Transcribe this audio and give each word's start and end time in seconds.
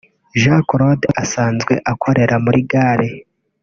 Jean 0.39 0.61
Claude 0.69 1.07
asanzwe 1.23 1.73
akorera 1.91 2.35
muri 2.45 2.59
Gare 2.71 3.09